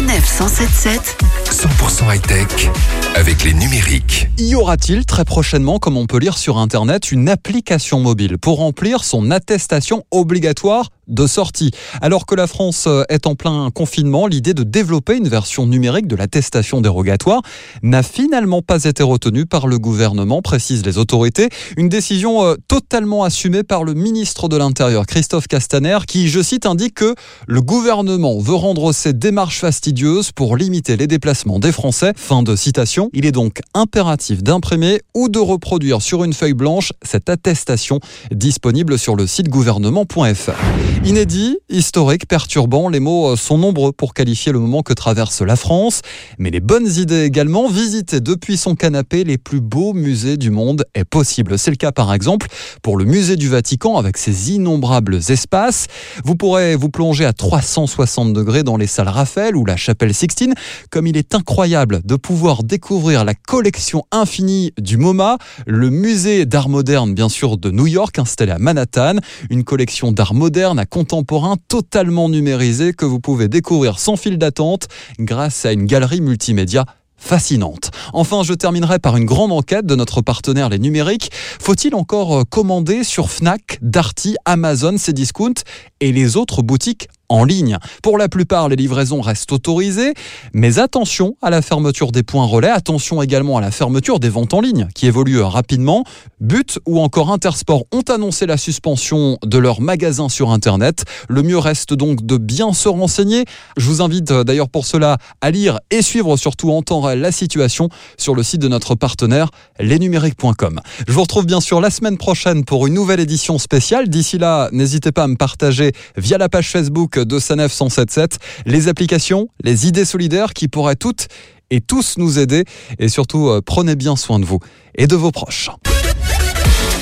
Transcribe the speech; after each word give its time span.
Sanef 0.00 0.24
177 0.24 1.18
100% 1.44 2.14
high-tech 2.14 2.70
avec 3.14 3.44
les 3.44 3.52
numériques. 3.52 4.28
Y 4.38 4.54
aura-t-il 4.54 5.04
très 5.04 5.26
prochainement, 5.26 5.78
comme 5.78 5.98
on 5.98 6.06
peut 6.06 6.18
lire 6.18 6.38
sur 6.38 6.56
Internet, 6.56 7.12
une 7.12 7.28
application 7.28 8.00
mobile 8.00 8.38
pour 8.38 8.58
remplir 8.60 9.04
son 9.04 9.30
attestation 9.30 10.04
obligatoire 10.10 10.88
de 11.10 11.26
sortie. 11.26 11.70
Alors 12.00 12.26
que 12.26 12.34
la 12.34 12.46
France 12.46 12.84
euh, 12.86 13.02
est 13.08 13.26
en 13.26 13.34
plein 13.34 13.70
confinement, 13.70 14.26
l'idée 14.26 14.54
de 14.54 14.62
développer 14.62 15.16
une 15.16 15.28
version 15.28 15.66
numérique 15.66 16.06
de 16.06 16.16
l'attestation 16.16 16.80
dérogatoire 16.80 17.42
n'a 17.82 18.02
finalement 18.02 18.62
pas 18.62 18.84
été 18.84 19.02
retenue 19.02 19.46
par 19.46 19.66
le 19.66 19.78
gouvernement, 19.78 20.42
précisent 20.42 20.84
les 20.84 20.98
autorités. 20.98 21.48
Une 21.76 21.88
décision 21.88 22.44
euh, 22.44 22.54
totalement 22.68 23.24
assumée 23.24 23.62
par 23.62 23.84
le 23.84 23.94
ministre 23.94 24.48
de 24.48 24.56
l'Intérieur, 24.56 25.06
Christophe 25.06 25.48
Castaner, 25.48 25.98
qui, 26.06 26.28
je 26.28 26.40
cite, 26.40 26.66
indique 26.66 26.94
que 26.94 27.14
le 27.46 27.60
gouvernement 27.60 28.38
veut 28.38 28.54
rendre 28.54 28.92
ces 28.92 29.12
démarches 29.12 29.60
fastidieuses 29.60 30.32
pour 30.32 30.56
limiter 30.56 30.96
les 30.96 31.06
déplacements 31.06 31.58
des 31.58 31.72
Français. 31.72 32.12
Fin 32.16 32.42
de 32.42 32.56
citation. 32.56 33.10
Il 33.12 33.26
est 33.26 33.32
donc 33.32 33.60
impératif 33.74 34.42
d'imprimer 34.42 35.00
ou 35.14 35.28
de 35.28 35.38
reproduire 35.38 36.02
sur 36.02 36.24
une 36.24 36.32
feuille 36.32 36.54
blanche 36.54 36.92
cette 37.02 37.28
attestation 37.28 38.00
disponible 38.30 38.98
sur 38.98 39.16
le 39.16 39.26
site 39.26 39.48
gouvernement.fr. 39.48 40.99
Inédit, 41.02 41.56
historique, 41.70 42.28
perturbant, 42.28 42.90
les 42.90 43.00
mots 43.00 43.30
euh, 43.30 43.36
sont 43.36 43.56
nombreux 43.56 43.90
pour 43.90 44.12
qualifier 44.12 44.52
le 44.52 44.58
moment 44.58 44.82
que 44.82 44.92
traverse 44.92 45.40
la 45.40 45.56
France, 45.56 46.02
mais 46.38 46.50
les 46.50 46.60
bonnes 46.60 46.86
idées 46.86 47.24
également, 47.24 47.70
visiter 47.70 48.20
depuis 48.20 48.58
son 48.58 48.74
canapé 48.74 49.24
les 49.24 49.38
plus 49.38 49.62
beaux 49.62 49.94
musées 49.94 50.36
du 50.36 50.50
monde 50.50 50.84
est 50.94 51.06
possible. 51.06 51.58
C'est 51.58 51.70
le 51.70 51.78
cas 51.78 51.90
par 51.90 52.12
exemple 52.12 52.48
pour 52.82 52.98
le 52.98 53.06
musée 53.06 53.36
du 53.36 53.48
Vatican 53.48 53.96
avec 53.96 54.18
ses 54.18 54.52
innombrables 54.52 55.20
espaces. 55.30 55.86
Vous 56.22 56.36
pourrez 56.36 56.76
vous 56.76 56.90
plonger 56.90 57.24
à 57.24 57.32
360 57.32 58.34
degrés 58.34 58.62
dans 58.62 58.76
les 58.76 58.86
salles 58.86 59.08
Raphaël 59.08 59.56
ou 59.56 59.64
la 59.64 59.78
chapelle 59.78 60.12
Sixtine, 60.12 60.52
comme 60.90 61.06
il 61.06 61.16
est 61.16 61.34
incroyable 61.34 62.02
de 62.04 62.16
pouvoir 62.16 62.62
découvrir 62.62 63.24
la 63.24 63.32
collection 63.32 64.04
infinie 64.12 64.74
du 64.78 64.98
MoMA, 64.98 65.38
le 65.66 65.88
musée 65.88 66.44
d'art 66.44 66.68
moderne 66.68 67.14
bien 67.14 67.30
sûr 67.30 67.56
de 67.56 67.70
New 67.70 67.86
York 67.86 68.18
installé 68.18 68.52
à 68.52 68.58
Manhattan, 68.58 69.14
une 69.48 69.64
collection 69.64 70.12
d'art 70.12 70.34
moderne 70.34 70.78
à 70.78 70.84
contemporain 70.90 71.56
totalement 71.68 72.28
numérisé 72.28 72.92
que 72.92 73.06
vous 73.06 73.20
pouvez 73.20 73.48
découvrir 73.48 73.98
sans 73.98 74.16
fil 74.16 74.36
d'attente 74.36 74.88
grâce 75.18 75.64
à 75.64 75.72
une 75.72 75.86
galerie 75.86 76.20
multimédia 76.20 76.84
fascinante. 77.16 77.90
Enfin, 78.12 78.42
je 78.42 78.54
terminerai 78.54 78.98
par 78.98 79.16
une 79.16 79.26
grande 79.26 79.52
enquête 79.52 79.86
de 79.86 79.94
notre 79.94 80.22
partenaire 80.22 80.68
Les 80.68 80.78
Numériques. 80.78 81.30
Faut-il 81.32 81.94
encore 81.94 82.40
euh, 82.40 82.44
commander 82.44 83.04
sur 83.04 83.30
Fnac, 83.30 83.78
Darty, 83.82 84.36
Amazon, 84.46 84.96
Cdiscount 84.96 85.54
et 86.00 86.12
les 86.12 86.36
autres 86.36 86.62
boutiques 86.62 87.08
en 87.30 87.44
ligne. 87.44 87.78
Pour 88.02 88.18
la 88.18 88.28
plupart, 88.28 88.68
les 88.68 88.76
livraisons 88.76 89.22
restent 89.22 89.52
autorisées, 89.52 90.12
mais 90.52 90.78
attention 90.78 91.36
à 91.40 91.48
la 91.48 91.62
fermeture 91.62 92.12
des 92.12 92.22
points 92.22 92.44
relais, 92.44 92.68
attention 92.68 93.22
également 93.22 93.56
à 93.56 93.60
la 93.60 93.70
fermeture 93.70 94.20
des 94.20 94.28
ventes 94.28 94.52
en 94.52 94.60
ligne 94.60 94.88
qui 94.94 95.06
évoluent 95.06 95.40
rapidement. 95.40 96.04
But 96.40 96.78
ou 96.86 97.00
encore 97.00 97.30
Intersport 97.30 97.84
ont 97.92 98.02
annoncé 98.02 98.46
la 98.46 98.56
suspension 98.56 99.38
de 99.44 99.58
leurs 99.58 99.80
magasins 99.80 100.28
sur 100.28 100.50
Internet. 100.50 101.04
Le 101.28 101.42
mieux 101.42 101.58
reste 101.58 101.94
donc 101.94 102.26
de 102.26 102.36
bien 102.36 102.72
se 102.72 102.88
renseigner. 102.88 103.44
Je 103.76 103.86
vous 103.86 104.02
invite 104.02 104.30
euh, 104.32 104.44
d'ailleurs 104.44 104.68
pour 104.68 104.86
cela 104.86 105.18
à 105.40 105.50
lire 105.50 105.78
et 105.90 106.02
suivre 106.02 106.36
surtout 106.36 106.70
en 106.72 106.82
temps 106.82 107.00
réel 107.00 107.20
la 107.20 107.32
situation 107.32 107.88
sur 108.18 108.34
le 108.34 108.42
site 108.42 108.60
de 108.60 108.68
notre 108.68 108.94
partenaire 108.96 109.50
lesnumériques.com. 109.78 110.80
Je 111.06 111.12
vous 111.12 111.22
retrouve 111.22 111.46
bien 111.46 111.60
sûr 111.60 111.80
la 111.80 111.90
semaine 111.90 112.18
prochaine 112.18 112.64
pour 112.64 112.86
une 112.86 112.94
nouvelle 112.94 113.20
édition 113.20 113.58
spéciale. 113.58 114.08
D'ici 114.08 114.38
là, 114.38 114.68
n'hésitez 114.72 115.12
pas 115.12 115.24
à 115.24 115.28
me 115.28 115.36
partager 115.36 115.92
via 116.16 116.38
la 116.38 116.48
page 116.48 116.70
Facebook 116.70 117.19
de 117.24 117.38
Sanef 117.38 117.72
177 117.72 118.38
les 118.66 118.88
applications, 118.88 119.48
les 119.62 119.86
idées 119.86 120.04
solidaires 120.04 120.52
qui 120.52 120.68
pourraient 120.68 120.96
toutes 120.96 121.28
et 121.70 121.80
tous 121.80 122.18
nous 122.18 122.38
aider. 122.38 122.64
Et 122.98 123.08
surtout, 123.08 123.48
euh, 123.48 123.60
prenez 123.64 123.96
bien 123.96 124.16
soin 124.16 124.38
de 124.38 124.44
vous 124.44 124.58
et 124.94 125.06
de 125.06 125.16
vos 125.16 125.30
proches. 125.30 125.70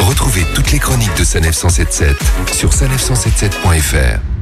Retrouvez 0.00 0.44
toutes 0.54 0.72
les 0.72 0.78
chroniques 0.78 1.16
de 1.18 1.24
Sanef 1.24 1.54
177 1.54 2.16
sur 2.52 2.70
sanef177.fr. 2.70 4.35